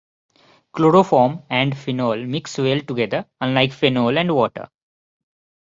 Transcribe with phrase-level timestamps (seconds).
[0.71, 4.67] Chloroform and phenol mix well together, unlike phenol and water.